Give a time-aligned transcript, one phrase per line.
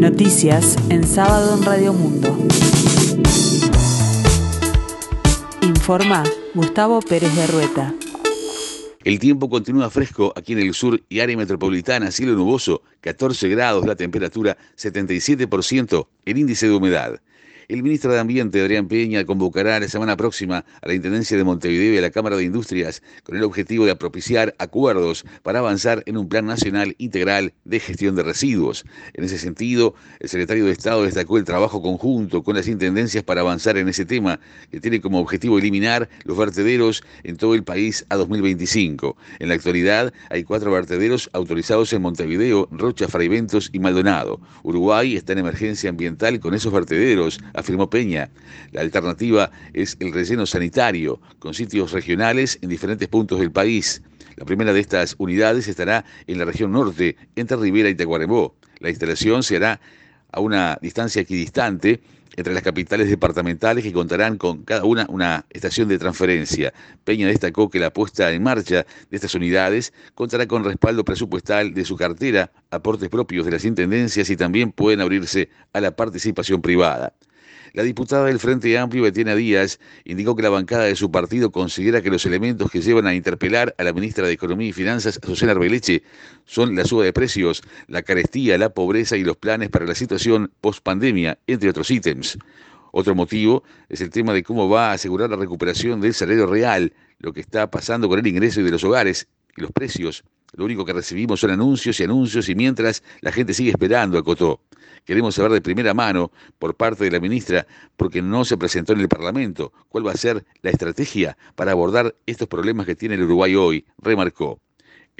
[0.00, 2.34] Noticias en sábado en Radio Mundo.
[5.60, 6.24] Informa
[6.54, 7.94] Gustavo Pérez de Rueta.
[9.04, 13.84] El tiempo continúa fresco aquí en el sur y área metropolitana, cielo nuboso, 14 grados
[13.84, 17.20] la temperatura, 77% el índice de humedad.
[17.70, 21.94] El ministro de Ambiente, Adrián Peña, convocará la semana próxima a la Intendencia de Montevideo
[21.94, 26.16] y a la Cámara de Industrias con el objetivo de propiciar acuerdos para avanzar en
[26.16, 28.84] un plan nacional integral de gestión de residuos.
[29.14, 33.42] En ese sentido, el secretario de Estado destacó el trabajo conjunto con las intendencias para
[33.42, 34.40] avanzar en ese tema,
[34.72, 39.16] que tiene como objetivo eliminar los vertederos en todo el país a 2025.
[39.38, 44.40] En la actualidad, hay cuatro vertederos autorizados en Montevideo, Rocha, Fraiventos y Maldonado.
[44.64, 48.30] Uruguay está en emergencia ambiental con esos vertederos afirmó Peña.
[48.72, 54.02] La alternativa es el relleno sanitario, con sitios regionales en diferentes puntos del país.
[54.36, 58.54] La primera de estas unidades estará en la región norte, entre Rivera y Tacuarembó.
[58.78, 59.80] La instalación se hará
[60.32, 62.00] a una distancia equidistante
[62.36, 66.72] entre las capitales departamentales que contarán con cada una una estación de transferencia.
[67.04, 71.84] Peña destacó que la puesta en marcha de estas unidades contará con respaldo presupuestal de
[71.84, 77.14] su cartera, aportes propios de las intendencias y también pueden abrirse a la participación privada.
[77.72, 82.02] La diputada del Frente Amplio, Betiana Díaz, indicó que la bancada de su partido considera
[82.02, 85.52] que los elementos que llevan a interpelar a la ministra de Economía y Finanzas, Susana
[85.52, 86.02] Arbeleche,
[86.46, 90.50] son la suba de precios, la carestía, la pobreza y los planes para la situación
[90.60, 92.38] post-pandemia, entre otros ítems.
[92.92, 96.92] Otro motivo es el tema de cómo va a asegurar la recuperación del salario real,
[97.18, 100.24] lo que está pasando con el ingreso de los hogares y los precios.
[100.52, 104.60] Lo único que recibimos son anuncios y anuncios y mientras la gente sigue esperando, acotó.
[105.04, 109.00] Queremos saber de primera mano por parte de la ministra, porque no se presentó en
[109.00, 113.22] el Parlamento, cuál va a ser la estrategia para abordar estos problemas que tiene el
[113.22, 114.60] Uruguay hoy, remarcó.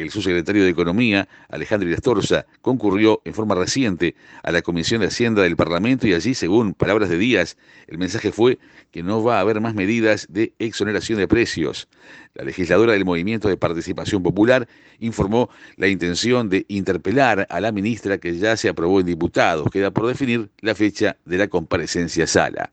[0.00, 5.42] El subsecretario de Economía, Alejandro Irastorza, concurrió en forma reciente a la Comisión de Hacienda
[5.42, 8.58] del Parlamento y allí, según palabras de Díaz, el mensaje fue
[8.90, 11.86] que no va a haber más medidas de exoneración de precios.
[12.32, 14.66] La legisladora del Movimiento de Participación Popular
[15.00, 19.68] informó la intención de interpelar a la ministra que ya se aprobó en diputados.
[19.70, 22.70] Queda por definir la fecha de la comparecencia sala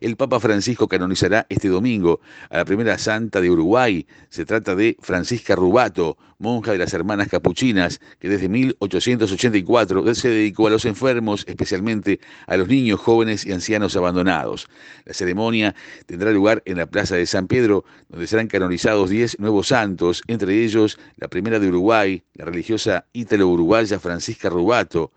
[0.00, 4.06] el Papa Francisco canonizará este domingo a la primera santa de Uruguay.
[4.28, 10.66] Se trata de Francisca Rubato, monja de las Hermanas Capuchinas, que desde 1884 se dedicó
[10.66, 14.68] a los enfermos, especialmente a los niños, jóvenes y ancianos abandonados.
[15.04, 15.74] La ceremonia
[16.06, 20.62] tendrá lugar en la Plaza de San Pedro, donde serán canonizados 10 nuevos santos, entre
[20.64, 25.12] ellos la primera de Uruguay, la religiosa ítalo-uruguaya Francisca Rubato,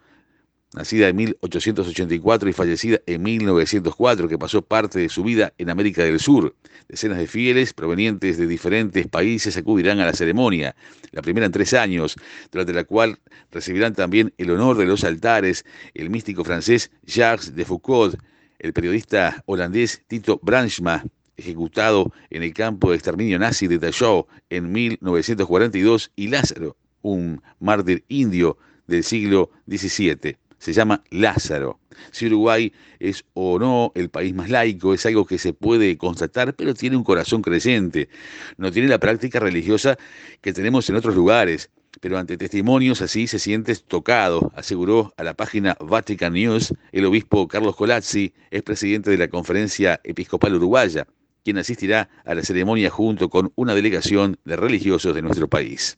[0.74, 6.04] nacida en 1884 y fallecida en 1904, que pasó parte de su vida en América
[6.04, 6.56] del Sur.
[6.90, 10.76] Decenas de fieles provenientes de diferentes países acudirán a la ceremonia,
[11.12, 12.16] la primera en tres años,
[12.52, 13.20] durante la cual
[13.52, 18.20] recibirán también el honor de los altares el místico francés Jacques de Foucault,
[18.60, 21.04] el periodista holandés Tito Branchma,
[21.38, 28.04] ejecutado en el campo de exterminio nazi de Dachau en 1942, y Lázaro, un mártir
[28.10, 28.58] indio
[28.88, 31.80] del siglo XVII se llama Lázaro.
[32.12, 36.54] Si Uruguay es o no el país más laico, es algo que se puede constatar,
[36.56, 38.10] pero tiene un corazón creyente.
[38.58, 39.98] No tiene la práctica religiosa
[40.42, 41.70] que tenemos en otros lugares,
[42.00, 47.48] pero ante testimonios así se siente tocado, aseguró a la página Vatican News el obispo
[47.48, 51.08] Carlos Colazzi, es presidente de la Conferencia Episcopal Uruguaya,
[51.44, 55.98] quien asistirá a la ceremonia junto con una delegación de religiosos de nuestro país.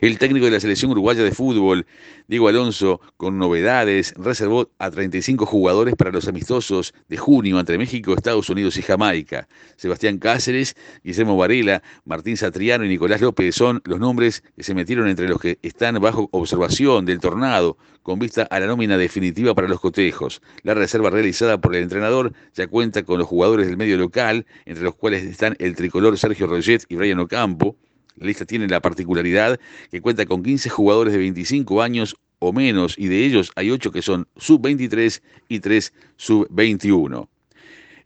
[0.00, 1.86] El técnico de la selección uruguaya de fútbol,
[2.26, 8.14] Diego Alonso, con novedades, reservó a 35 jugadores para los amistosos de junio entre México,
[8.14, 9.48] Estados Unidos y Jamaica.
[9.76, 15.08] Sebastián Cáceres, Guillermo Varela, Martín Satriano y Nicolás López son los nombres que se metieron
[15.08, 19.66] entre los que están bajo observación del tornado con vista a la nómina definitiva para
[19.66, 20.42] los cotejos.
[20.62, 24.84] La reserva realizada por el entrenador ya cuenta con los jugadores del medio local, entre
[24.84, 27.76] los cuales están el tricolor Sergio Roget y Brian Ocampo,
[28.16, 29.58] la lista tiene la particularidad
[29.90, 33.90] que cuenta con 15 jugadores de 25 años o menos y de ellos hay 8
[33.90, 37.28] que son sub-23 y 3 sub-21.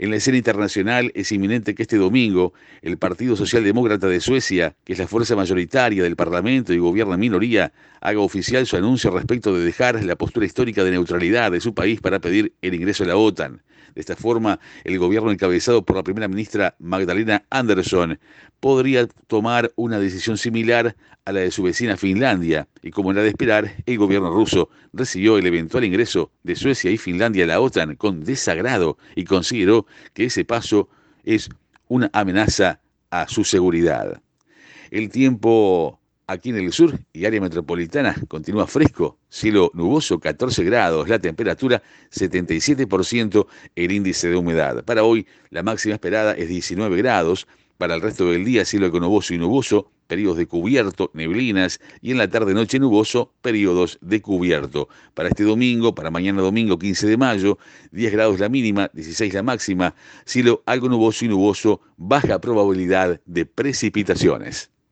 [0.01, 2.53] En la escena internacional es inminente que este domingo
[2.83, 7.21] el Partido Socialdemócrata de Suecia, que es la fuerza mayoritaria del Parlamento y gobierna en
[7.21, 11.75] minoría, haga oficial su anuncio respecto de dejar la postura histórica de neutralidad de su
[11.75, 13.61] país para pedir el ingreso a la OTAN.
[13.97, 18.21] De esta forma, el gobierno encabezado por la primera ministra Magdalena Andersson
[18.61, 23.29] podría tomar una decisión similar a la de su vecina Finlandia, y como era de
[23.29, 27.97] esperar, el gobierno ruso recibió el eventual ingreso de Suecia y Finlandia a la OTAN
[27.97, 30.89] con desagrado y consideró que ese paso
[31.25, 31.49] es
[31.89, 32.81] una amenaza
[33.11, 34.21] a su seguridad.
[34.91, 41.09] El tiempo aquí en el sur y área metropolitana continúa fresco, cielo nuboso 14 grados,
[41.09, 41.83] la temperatura
[42.13, 44.85] 77%, el índice de humedad.
[44.85, 47.49] Para hoy la máxima esperada es 19 grados,
[47.79, 52.19] para el resto del día cielo nuboso y nuboso, periodos de cubierto, neblinas y en
[52.19, 54.89] la tarde-noche nuboso, periodos de cubierto.
[55.15, 57.59] Para este domingo, para mañana domingo 15 de mayo,
[57.93, 59.95] 10 grados la mínima, 16 la máxima,
[60.25, 64.71] cielo algo nuboso y nuboso, baja probabilidad de precipitaciones.